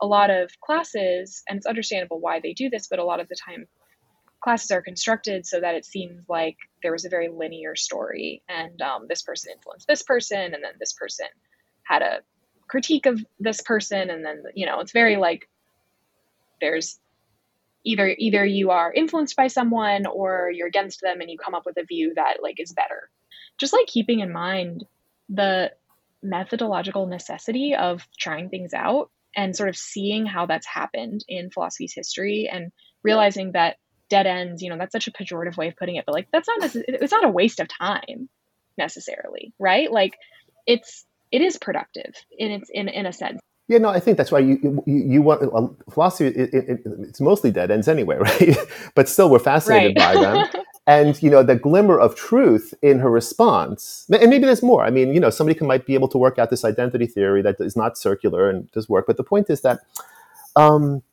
[0.01, 3.27] a lot of classes, and it's understandable why they do this, but a lot of
[3.27, 3.65] the time
[4.41, 8.81] classes are constructed so that it seems like there was a very linear story and
[8.81, 11.27] um, this person influenced this person and then this person
[11.83, 12.19] had a
[12.69, 15.49] critique of this person and then you know it's very like
[16.61, 16.99] there's
[17.83, 21.65] either either you are influenced by someone or you're against them and you come up
[21.65, 23.09] with a view that like is better.
[23.57, 24.85] Just like keeping in mind
[25.29, 25.71] the
[26.21, 31.93] methodological necessity of trying things out and sort of seeing how that's happened in philosophy's
[31.93, 32.71] history and
[33.03, 33.77] realizing that
[34.09, 36.47] dead ends you know that's such a pejorative way of putting it but like that's
[36.47, 38.27] not it's not a waste of time
[38.77, 39.91] necessarily right?
[39.91, 40.17] Like
[40.65, 43.39] it's it is productive in its in, in a sense
[43.69, 46.25] yeah, no, I think that's why you you, you want uh, philosophy.
[46.25, 48.57] It, it, it's mostly dead ends anyway, right?
[48.95, 50.15] but still, we're fascinated right.
[50.15, 50.63] by them.
[50.87, 54.83] and you know, the glimmer of truth in her response, and maybe there's more.
[54.83, 57.43] I mean, you know, somebody can, might be able to work out this identity theory
[57.43, 59.05] that is not circular and does work.
[59.05, 59.81] But the point is that
[60.55, 61.03] um,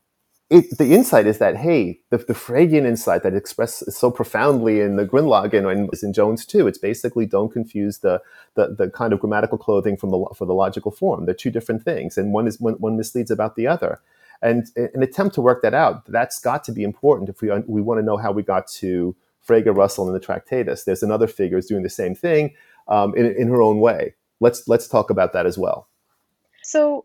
[0.48, 4.96] it, the insight is that hey, the, the Fregean insight that expressed so profoundly in
[4.96, 6.68] the Grundlagen and in Jones too.
[6.68, 8.22] It's basically don't confuse the,
[8.54, 11.26] the the kind of grammatical clothing from the for the logical form.
[11.26, 14.00] They're two different things, and one is one, one misleads about the other.
[14.42, 17.80] And an attempt to work that out that's got to be important if we we
[17.80, 20.84] want to know how we got to Frege Russell and the Tractatus.
[20.84, 22.54] There's another figure who's doing the same thing
[22.86, 24.14] um, in in her own way.
[24.38, 25.88] Let's let's talk about that as well.
[26.62, 27.04] So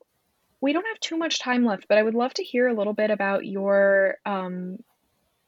[0.62, 2.93] we don't have too much time left, but I would love to hear a little
[2.93, 4.78] bit about your um,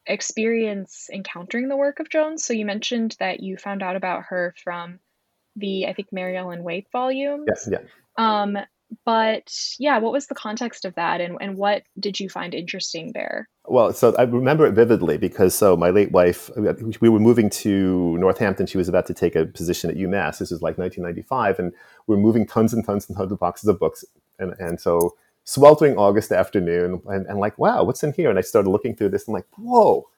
[0.05, 2.43] experience encountering the work of Jones.
[2.43, 4.99] So you mentioned that you found out about her from
[5.55, 7.45] the, I think, Mary Ellen Waithe volume.
[7.47, 7.79] Yes, yeah.
[8.17, 8.57] Um,
[9.05, 13.11] but yeah, what was the context of that and, and what did you find interesting
[13.13, 13.47] there?
[13.65, 17.49] Well, so I remember it vividly because so my late wife, uh, we were moving
[17.51, 18.67] to Northampton.
[18.67, 20.39] She was about to take a position at UMass.
[20.39, 21.71] This was like 1995, and
[22.07, 24.03] we are moving tons and tons and tons of boxes of books.
[24.37, 28.29] And, and so sweltering August afternoon, and, and like, wow, what's in here?
[28.29, 30.09] And I started looking through this and like, whoa,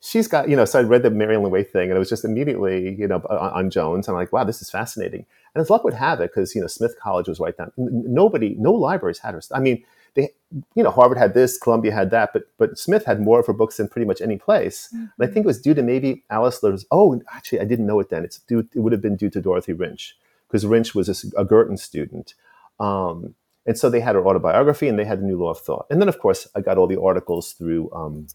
[0.00, 2.08] she's got, you know, so I read the Mary Ellen Waithe thing and it was
[2.08, 4.08] just immediately, you know, on, on Jones.
[4.08, 5.26] I'm like, wow, this is fascinating.
[5.54, 8.56] And as luck would have it, because, you know, Smith College was right down, nobody,
[8.58, 9.42] no libraries had her.
[9.52, 9.84] I mean,
[10.14, 10.30] they,
[10.74, 13.52] you know, Harvard had this, Columbia had that, but but Smith had more of her
[13.52, 14.88] books than pretty much any place.
[14.88, 15.04] Mm-hmm.
[15.18, 16.84] And I think it was due to maybe Alice Lewis.
[16.90, 18.24] Oh, actually, I didn't know it then.
[18.24, 18.68] It's due.
[18.74, 20.14] It would have been due to Dorothy Wrinch
[20.48, 22.34] because Wrinch was a, a Girton student.
[22.80, 23.34] Um,
[23.66, 25.86] and so they had her autobiography and they had the New Law of Thought.
[25.90, 28.26] And then, of course, I got all the articles through, um,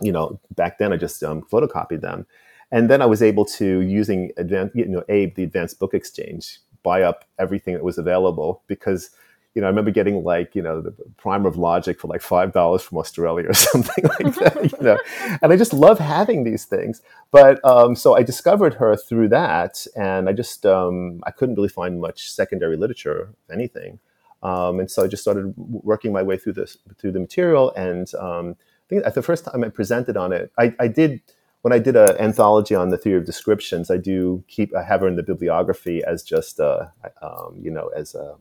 [0.00, 2.26] you know, back then I just um, photocopied them.
[2.70, 6.58] And then I was able to, using advanced, you know, ABE, the Advanced Book Exchange,
[6.82, 9.10] buy up everything that was available because
[9.54, 12.52] you know, I remember getting like, you know, the primer of logic for like five
[12.52, 14.98] dollars from Australia or something like that, you know.
[15.42, 17.02] And I just love having these things.
[17.30, 21.68] But um, so I discovered her through that, and I just um, I couldn't really
[21.68, 23.98] find much secondary literature, if anything.
[24.42, 27.72] Um, and so I just started working my way through this through the material.
[27.74, 28.56] And um,
[28.92, 31.20] think at the first time I presented on it, I, I did
[31.62, 33.90] when I did an anthology on the theory of descriptions.
[33.90, 36.86] I do keep I have her in the bibliography as just uh,
[37.22, 38.36] um, you know as a,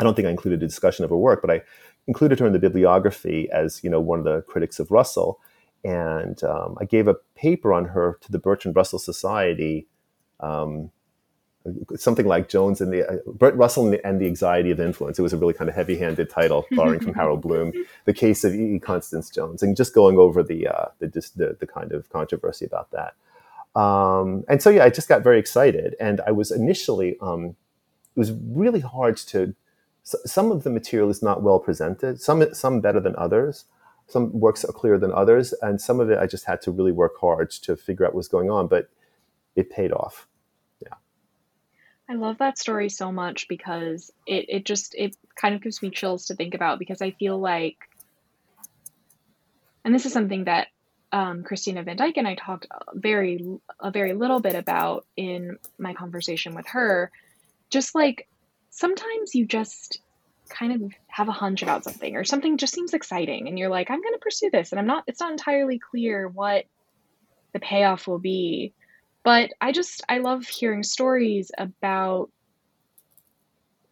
[0.00, 1.62] I don't think I included a discussion of her work, but I
[2.06, 5.40] included her in the bibliography as you know one of the critics of Russell.
[5.84, 9.86] And um, I gave a paper on her to the Bertrand Russell Society
[10.40, 10.90] um,
[11.96, 15.18] something like Jones and the uh, Bertrand Russell and the, and the, Anxiety of Influence.
[15.18, 17.72] It was a really kind of heavy-handed title, borrowing from Harold Bloom,
[18.04, 18.76] the case of E.
[18.76, 18.78] e.
[18.78, 22.90] Constance Jones, and just going over the, uh, the, the, the kind of controversy about
[22.90, 23.14] that.
[23.78, 27.56] Um, and so yeah, I just got very excited, and I was initially um,
[28.16, 29.54] it was really hard to.
[30.02, 32.20] Some of the material is not well presented.
[32.20, 33.66] Some some better than others.
[34.06, 36.92] Some works are clearer than others, and some of it I just had to really
[36.92, 38.66] work hard to figure out what's going on.
[38.66, 38.88] But
[39.54, 40.26] it paid off.
[42.08, 45.90] I love that story so much because it, it just it kind of gives me
[45.90, 47.76] chills to think about because I feel like
[49.84, 50.68] and this is something that
[51.12, 53.44] um, Christina Van Dyke and I talked very
[53.80, 57.10] a very little bit about in my conversation with her.
[57.70, 58.26] Just like
[58.70, 60.00] sometimes you just
[60.48, 63.90] kind of have a hunch about something or something just seems exciting and you're like
[63.90, 66.64] i'm going to pursue this and i'm not it's not entirely clear what
[67.52, 68.72] the payoff will be
[69.28, 72.30] but i just i love hearing stories about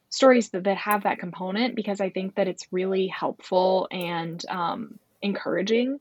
[0.09, 4.99] stories that, that have that component because i think that it's really helpful and um,
[5.21, 6.01] encouraging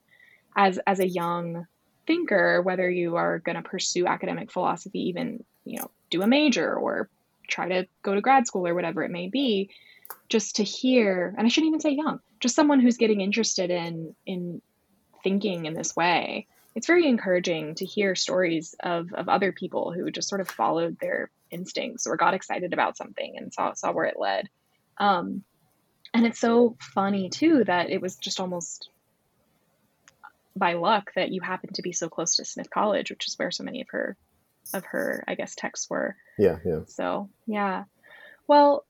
[0.56, 1.68] as as a young
[2.08, 6.74] thinker whether you are going to pursue academic philosophy even you know do a major
[6.74, 7.10] or
[7.50, 9.70] try to go to grad school or whatever it may be
[10.30, 14.16] just to hear and i shouldn't even say young just someone who's getting interested in
[14.26, 14.62] in
[15.26, 20.12] thinking in this way it's very encouraging to hear stories of, of other people who
[20.12, 24.06] just sort of followed their instincts or got excited about something and saw saw where
[24.06, 24.50] it led
[24.98, 25.44] um,
[26.14, 28.90] and it's so funny too that it was just almost
[30.56, 33.52] by luck that you happened to be so close to Smith College, which is where
[33.52, 34.16] so many of her
[34.74, 36.16] of her, I guess, texts were.
[36.40, 36.80] Yeah, yeah.
[36.88, 37.84] So yeah.
[38.48, 38.86] Well,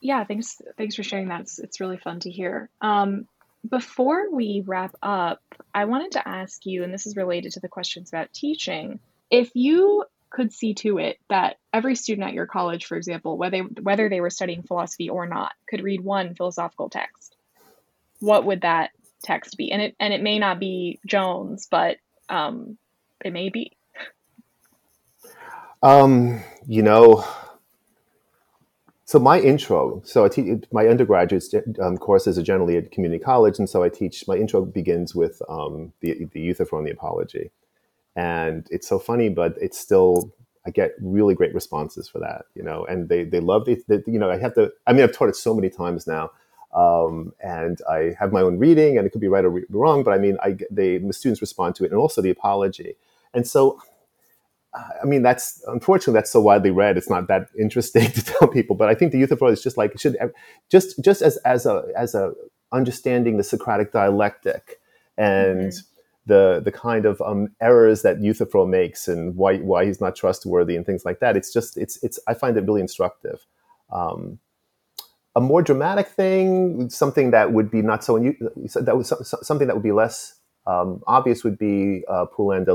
[0.00, 1.42] yeah, thanks thanks for sharing that.
[1.42, 2.70] It's, it's really fun to hear.
[2.80, 3.26] Um,
[3.68, 5.40] before we wrap up,
[5.74, 9.00] I wanted to ask you, and this is related to the questions about teaching,
[9.30, 13.58] if you could see to it that every student at your college, for example, whether
[13.58, 17.36] whether they were studying philosophy or not, could read one philosophical text,
[18.18, 18.90] what would that
[19.22, 19.70] text be?
[19.70, 21.98] And it and it may not be Jones, but
[22.28, 22.78] um,
[23.24, 23.72] it may be.
[25.82, 27.24] Um, you know,
[29.12, 31.44] so my intro, so I teach my undergraduate
[31.82, 34.26] um, courses are generally at community college, and so I teach.
[34.26, 37.50] My intro begins with um, the the Euthyphro and the Apology,
[38.16, 40.32] and it's so funny, but it's still
[40.66, 43.84] I get really great responses for that, you know, and they they love it.
[44.06, 44.72] you know, I have to.
[44.86, 46.30] I mean, I've taught it so many times now,
[46.74, 50.14] um, and I have my own reading, and it could be right or wrong, but
[50.14, 52.96] I mean, I they the students respond to it, and also the apology,
[53.34, 53.78] and so
[54.74, 56.96] I mean, that's unfortunately that's so widely read.
[56.96, 59.62] It's not that interesting to tell people, but I think the youth of Euthyphro is
[59.62, 60.16] just like should
[60.70, 62.32] just just as as a as a
[62.72, 64.80] understanding the Socratic dialectic
[65.18, 65.86] and mm-hmm.
[66.26, 70.76] the the kind of um, errors that Euthyphro makes and why why he's not trustworthy
[70.76, 71.36] and things like that.
[71.36, 73.46] It's just it's it's I find it really instructive.
[73.90, 74.38] Um,
[75.34, 79.12] a more dramatic thing, something that would be not so that was
[79.42, 82.72] something that would be less um, obvious would be uh, Poulain de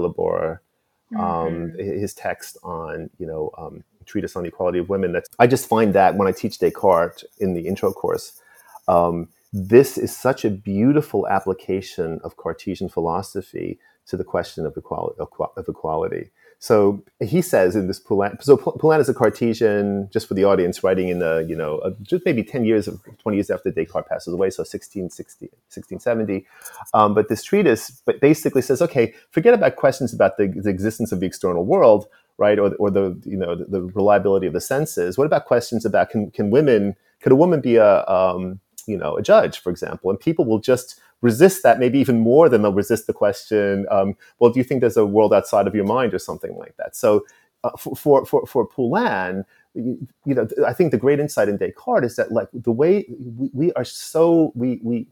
[1.15, 1.79] Um, mm-hmm.
[1.79, 5.13] his text on you know um, treatise on the equality of women.
[5.13, 8.41] That's I just find that when I teach Descartes in the intro course,
[8.87, 15.19] um, this is such a beautiful application of Cartesian philosophy to the question of equality.
[15.19, 16.31] Of equality.
[16.59, 20.83] So he says in this Poulain, so Poulain is a Cartesian, just for the audience,
[20.83, 24.07] writing in the, you know, uh, just maybe 10 years, of 20 years after Descartes
[24.09, 26.47] passes away, so 1660, 1670.
[26.95, 31.11] Um, but this treatise but basically says, okay, forget about questions about the, the existence
[31.11, 32.07] of the external world,
[32.39, 35.15] right, or, or the, you know, the, the, reliability of the senses.
[35.15, 39.15] What about questions about can, can women, could a woman be a, um, you know,
[39.15, 40.09] a judge, for example?
[40.09, 44.15] And people will just resist that maybe even more than they'll resist the question, um,
[44.39, 46.95] well, do you think there's a world outside of your mind or something like that?
[46.95, 47.25] So
[47.63, 49.43] uh, for, for, for Poulain,
[49.73, 53.05] you, you, know, I think the great insight in Descartes is that like the way
[53.09, 55.07] we, we are so, we, we,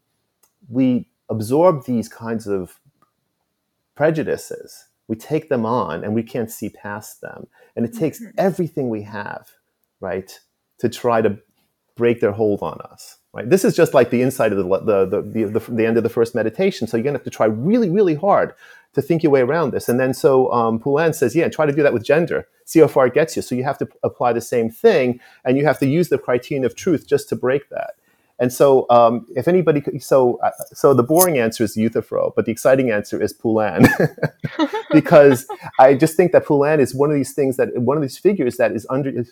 [0.70, 2.80] we absorb these kinds of
[3.95, 8.32] prejudices we take them on and we can't see past them and it takes mm-hmm.
[8.38, 9.49] everything we have
[9.99, 10.39] right
[10.80, 11.38] to try to
[11.95, 13.49] break their hold on us Right?
[13.49, 16.09] This is just like the inside of the the, the, the, the, end of the
[16.09, 16.88] first meditation.
[16.88, 18.53] So you're going to have to try really, really hard
[18.93, 19.89] to think your way around this.
[19.89, 22.47] And then so um, Poulain says, yeah, try to do that with gender.
[22.63, 23.41] See how far it gets you.
[23.41, 26.63] So you have to apply the same thing, and you have to use the criterion
[26.63, 27.95] of truth just to break that.
[28.39, 32.51] And so, um, if anybody, so uh, so the boring answer is Euthyphro, but the
[32.51, 33.86] exciting answer is Poulain,
[34.91, 35.47] because
[35.79, 38.57] I just think that Poulain is one of these things that one of these figures
[38.57, 39.23] that is under,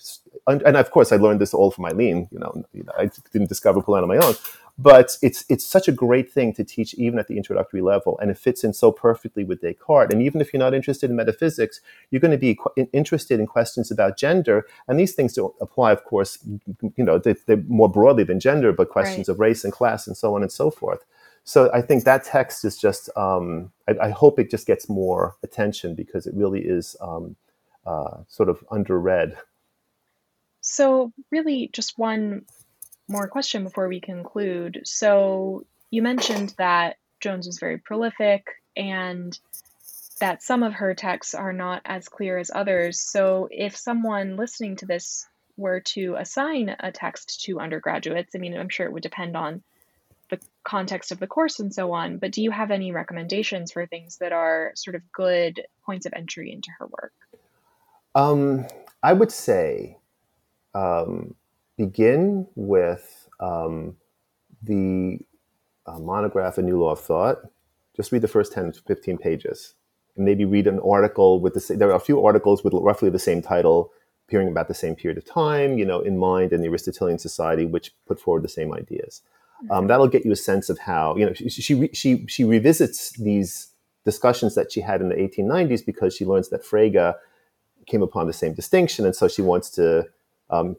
[0.47, 2.27] and of course I learned this all from Eileen.
[2.31, 4.35] You know, you know I didn't discover Poulain on my own,
[4.77, 8.31] but it's it's such a great thing to teach even at the introductory level, and
[8.31, 10.11] it fits in so perfectly with Descartes.
[10.11, 11.79] And even if you're not interested in metaphysics,
[12.09, 14.65] you're going to be qu- interested in questions about gender.
[14.87, 16.39] And these things don't apply, of course,
[16.95, 19.33] you know, they, are more broadly than gender, but questions right.
[19.33, 21.05] of race and class and so on and so forth.
[21.43, 23.09] So I think that text is just.
[23.15, 27.35] Um, I, I, hope it just gets more attention because it really is um,
[27.85, 29.35] uh, sort of underread.
[30.63, 32.45] So really, just one
[33.09, 34.81] more question before we conclude.
[34.85, 39.37] So, you mentioned that Jones was very prolific and
[40.19, 43.01] that some of her texts are not as clear as others.
[43.01, 48.57] So, if someone listening to this were to assign a text to undergraduates, I mean,
[48.57, 49.63] I'm sure it would depend on
[50.29, 53.85] the context of the course and so on, but do you have any recommendations for
[53.85, 57.13] things that are sort of good points of entry into her work?
[58.15, 58.65] Um,
[59.03, 59.97] I would say
[60.73, 61.35] um,
[61.77, 63.95] begin with um,
[64.61, 65.19] the
[65.85, 67.39] uh, monograph, A New Law of Thought,
[67.95, 69.75] just read the first 10 to 15 pages.
[70.15, 73.09] And maybe read an article with the same, there are a few articles with roughly
[73.09, 73.91] the same title
[74.27, 77.65] appearing about the same period of time, you know, in mind and the Aristotelian Society,
[77.65, 79.21] which put forward the same ideas.
[79.69, 83.11] Um, that'll get you a sense of how, you know, she, she, she, she revisits
[83.11, 83.69] these
[84.05, 87.15] discussions that she had in the 1890s because she learns that Frege
[87.87, 89.05] came upon the same distinction.
[89.05, 90.05] And so she wants to
[90.49, 90.75] um,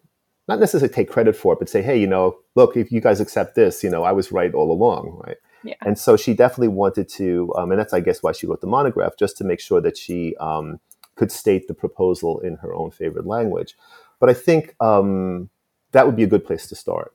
[0.49, 3.21] not necessarily take credit for it, but say, hey, you know, look, if you guys
[3.21, 5.37] accept this, you know, I was right all along, right?
[5.63, 5.75] Yeah.
[5.81, 8.67] And so she definitely wanted to, um, and that's, I guess, why she wrote the
[8.67, 10.81] monograph, just to make sure that she um,
[11.15, 13.75] could state the proposal in her own favorite language.
[14.21, 15.49] But I think um,
[15.93, 17.15] that would be a good place to start.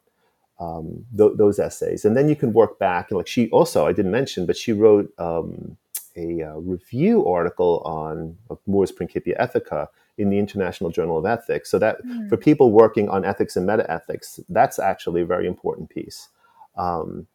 [0.60, 3.12] Um, th- those essays, and then you can work back.
[3.12, 5.78] And like she also, I didn't mention, but she wrote um,
[6.18, 8.36] a uh, review article on
[8.68, 9.88] Moore's Principia Ethica
[10.20, 11.72] in the International Journal of Ethics.
[11.72, 12.30] So that mm.
[12.30, 16.30] for people working on ethics and metaethics, that's actually a very important piece.
[16.78, 17.28] Um,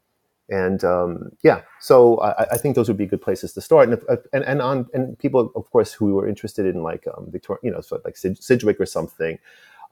[0.51, 3.89] and um, yeah, so I, I, think those would be good places to start.
[3.89, 7.29] And, if, and, and on and people, of course, who were interested in like um,
[7.31, 9.39] Victoria, you know, so like Sidgwick or something.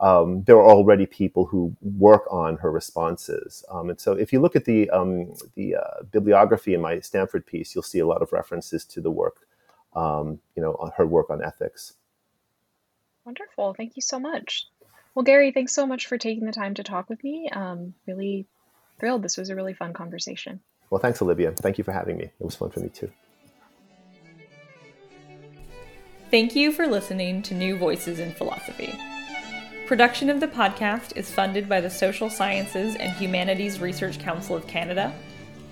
[0.01, 4.41] Um, there are already people who work on her responses, um, and so if you
[4.41, 8.21] look at the um, the uh, bibliography in my Stanford piece, you'll see a lot
[8.21, 9.47] of references to the work,
[9.95, 11.95] um, you know, her work on ethics.
[13.25, 13.75] Wonderful.
[13.75, 14.67] Thank you so much.
[15.15, 17.49] Well, Gary, thanks so much for taking the time to talk with me.
[17.53, 18.47] Um, really
[18.99, 19.23] thrilled.
[19.23, 20.61] This was a really fun conversation.
[20.91, 21.53] Well, thanks, Olivia.
[21.53, 22.25] Thank you for having me.
[22.25, 23.11] It was fun for me too.
[26.31, 28.99] Thank you for listening to New Voices in Philosophy.
[29.87, 34.67] Production of the podcast is funded by the Social Sciences and Humanities Research Council of
[34.67, 35.15] Canada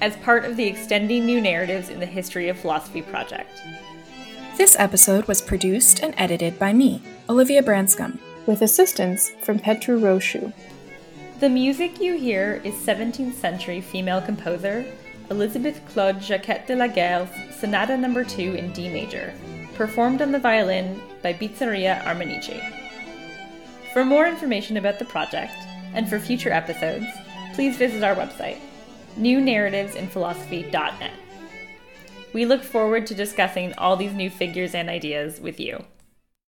[0.03, 3.62] as part of the Extending New Narratives in the History of Philosophy project.
[4.61, 7.00] This episode was produced and edited by me,
[7.30, 10.52] Olivia Branscombe, with assistance from Petru Roșu.
[11.38, 14.84] The music you hear is 17th century female composer
[15.30, 18.22] Elizabeth Claude Jacquet de la Guerre's Sonata No.
[18.22, 19.32] 2 in D major,
[19.76, 22.61] performed on the violin by Bizzaria Armenici.
[23.94, 25.56] For more information about the project,
[25.94, 27.06] and for future episodes,
[27.54, 28.58] please visit our website,
[29.16, 31.12] newnarrativesinphilosophy.net.
[32.33, 35.85] We look forward to discussing all these new figures and ideas with you.